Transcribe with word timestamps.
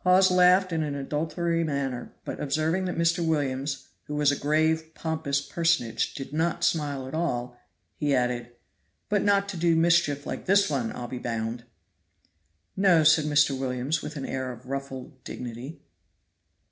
Hawes 0.00 0.30
laughed 0.30 0.70
in 0.70 0.82
an 0.82 0.94
adulatory 0.94 1.64
manner, 1.64 2.12
but 2.26 2.38
observing 2.38 2.84
that 2.84 2.98
Mr. 2.98 3.26
Williams, 3.26 3.88
who 4.04 4.14
was 4.14 4.30
a 4.30 4.36
grave, 4.36 4.94
pompous 4.94 5.40
personage, 5.40 6.12
did 6.12 6.30
not 6.34 6.62
smile 6.62 7.08
at 7.08 7.14
all, 7.14 7.58
he 7.96 8.14
added: 8.14 8.50
"But 9.08 9.22
not 9.22 9.48
to 9.48 9.56
do 9.56 9.74
mischief 9.74 10.26
like 10.26 10.44
this 10.44 10.68
one, 10.68 10.92
I'll 10.94 11.08
be 11.08 11.16
bound." 11.16 11.64
"No," 12.76 13.02
said 13.02 13.24
Mr. 13.24 13.58
Williams, 13.58 14.02
with 14.02 14.16
an 14.16 14.26
air 14.26 14.52
of 14.52 14.66
ruffled 14.66 15.24
dignity. 15.24 15.80